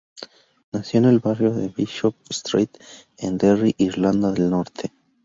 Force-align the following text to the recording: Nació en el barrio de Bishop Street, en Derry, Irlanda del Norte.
Nació 0.71 0.97
en 0.97 1.05
el 1.05 1.19
barrio 1.19 1.53
de 1.53 1.67
Bishop 1.69 2.15
Street, 2.31 2.71
en 3.17 3.37
Derry, 3.37 3.75
Irlanda 3.77 4.31
del 4.31 4.49
Norte. 4.49 4.91